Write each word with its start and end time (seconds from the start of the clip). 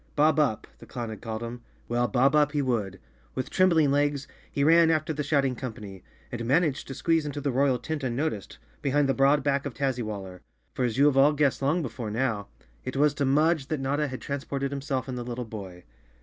"Bob 0.15 0.39
Up," 0.39 0.65
the 0.79 0.87
clown 0.87 1.11
had 1.11 1.21
called 1.21 1.43
him. 1.43 1.61
Well, 1.87 2.07
bob 2.07 2.33
up 2.33 2.53
he 2.53 2.61
would. 2.63 2.99
With 3.35 3.51
trembling 3.51 3.91
legs, 3.91 4.27
he 4.51 4.63
ran 4.63 4.89
after 4.89 5.13
the 5.13 5.21
shout¬ 5.21 5.45
ing 5.45 5.55
company, 5.55 6.03
and 6.31 6.43
managed 6.43 6.87
to 6.87 6.95
squeeze 6.95 7.23
into 7.23 7.39
the 7.39 7.51
royal 7.51 7.77
tent 7.77 8.03
unnoticed, 8.03 8.57
behind 8.81 9.07
the 9.07 9.13
broad 9.13 9.43
back 9.43 9.63
of 9.67 9.75
Tazzywaller. 9.75 10.39
For 10.73 10.85
as 10.85 10.97
you 10.97 11.05
have 11.05 11.17
all 11.17 11.33
guessed 11.33 11.61
long 11.61 11.83
before 11.83 12.09
now, 12.09 12.47
it 12.83 12.95
was 12.97 13.13
to 13.13 13.25
Mudge 13.25 13.67
that 13.67 13.79
Notta 13.79 14.07
had 14.07 14.21
transported 14.21 14.71
himself 14.71 15.07
and 15.07 15.19
the 15.19 15.23
little 15.23 15.45
boy. 15.45 15.83